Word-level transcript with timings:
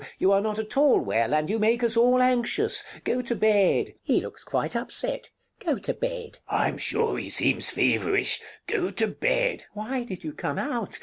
You 0.17 0.31
are 0.31 0.41
not 0.41 0.57
at 0.57 0.75
all 0.77 0.99
well, 0.99 1.31
and 1.31 1.47
you 1.47 1.59
make 1.59 1.83
us 1.83 1.95
all 1.95 2.23
anxious. 2.23 2.83
Go 3.03 3.21
to 3.21 3.35
bed. 3.35 3.89
Figaro 3.89 3.99
He 4.01 4.19
looks 4.19 4.43
quite 4.43 4.75
upset. 4.75 5.29
Go 5.59 5.77
to 5.77 5.93
bed. 5.93 6.39
Bartolo 6.49 6.67
I'm 6.69 6.77
sure 6.79 7.17
he 7.19 7.29
seems 7.29 7.69
feverish. 7.69 8.41
Go 8.65 8.89
to 8.89 9.05
bed. 9.07 9.65
Rosina 9.69 9.69
Why 9.89 10.03
did 10.03 10.23
you 10.23 10.33
come 10.33 10.57
out? 10.57 10.99